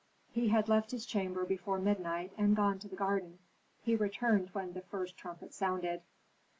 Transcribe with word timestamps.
He 0.31 0.47
had 0.47 0.67
left 0.67 0.89
his 0.89 1.05
chamber 1.05 1.45
before 1.45 1.77
midnight, 1.77 2.33
and 2.35 2.55
gone 2.55 2.79
to 2.79 2.87
the 2.87 2.95
garden; 2.95 3.37
he 3.83 3.95
returned 3.95 4.49
when 4.49 4.73
the 4.73 4.81
first 4.81 5.15
trumpet 5.15 5.53
sounded. 5.53 6.01